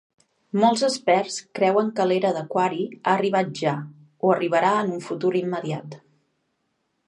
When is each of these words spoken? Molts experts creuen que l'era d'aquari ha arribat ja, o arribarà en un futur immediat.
Molts 0.61 0.83
experts 0.87 1.35
creuen 1.59 1.91
que 1.99 2.07
l'era 2.13 2.31
d'aquari 2.39 2.81
ha 3.01 3.13
arribat 3.17 3.53
ja, 3.61 3.77
o 4.29 4.35
arribarà 4.39 4.75
en 4.87 4.93
un 4.99 5.07
futur 5.11 5.37
immediat. 5.45 6.03